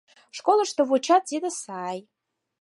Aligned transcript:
Школышко 0.37 0.81
вучат— 0.89 1.23
тиде 1.29 1.49
сай. 1.61 1.97